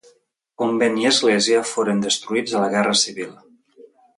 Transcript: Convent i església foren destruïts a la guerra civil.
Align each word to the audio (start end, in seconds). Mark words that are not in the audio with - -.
Convent 0.61 0.95
i 1.01 1.05
església 1.09 1.61
foren 1.73 2.01
destruïts 2.07 2.57
a 2.57 2.63
la 2.65 2.73
guerra 2.77 2.99
civil. 3.07 3.41